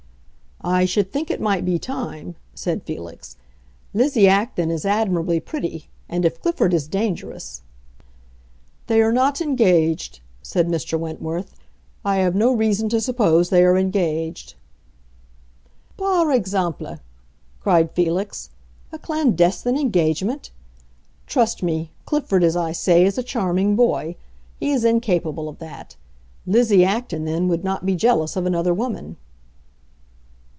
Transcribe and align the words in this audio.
"I 0.63 0.85
should 0.85 1.11
think 1.11 1.31
it 1.31 1.41
might 1.41 1.65
be 1.65 1.79
time," 1.79 2.35
said 2.53 2.83
Felix. 2.83 3.35
"Lizzie 3.95 4.27
Acton 4.27 4.69
is 4.69 4.85
admirably 4.85 5.39
pretty, 5.39 5.87
and 6.07 6.23
if 6.23 6.39
Clifford 6.39 6.71
is 6.71 6.87
dangerous...." 6.87 7.63
"They 8.85 9.01
are 9.01 9.11
not 9.11 9.41
engaged," 9.41 10.19
said 10.43 10.67
Mr. 10.67 10.99
Wentworth. 10.99 11.55
"I 12.05 12.17
have 12.17 12.35
no 12.35 12.53
reason 12.53 12.89
to 12.89 13.01
suppose 13.01 13.49
they 13.49 13.65
are 13.65 13.75
engaged." 13.75 14.53
"Par 15.97 16.31
exemple!" 16.31 16.99
cried 17.59 17.89
Felix. 17.93 18.51
"A 18.91 18.99
clandestine 18.99 19.77
engagement? 19.79 20.51
Trust 21.25 21.63
me, 21.63 21.89
Clifford, 22.05 22.43
as 22.43 22.55
I 22.55 22.71
say, 22.71 23.03
is 23.03 23.17
a 23.17 23.23
charming 23.23 23.75
boy. 23.75 24.15
He 24.59 24.69
is 24.71 24.85
incapable 24.85 25.49
of 25.49 25.57
that. 25.57 25.95
Lizzie 26.45 26.85
Acton, 26.85 27.25
then, 27.25 27.47
would 27.47 27.63
not 27.63 27.83
be 27.83 27.95
jealous 27.95 28.35
of 28.35 28.45
another 28.45 28.75
woman." 28.75 29.17